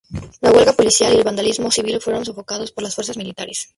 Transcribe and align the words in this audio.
La 0.39 0.49
huelga 0.49 0.73
policial 0.73 1.13
y 1.13 1.17
el 1.17 1.23
vandalismo 1.23 1.69
civil 1.69 2.01
fueron 2.01 2.25
sofocados 2.25 2.71
por 2.71 2.83
las 2.83 2.95
fuerzas 2.95 3.17
militares. 3.17 3.69